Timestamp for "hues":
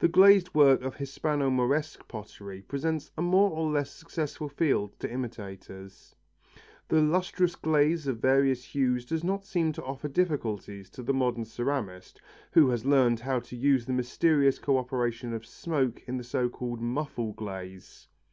8.64-9.06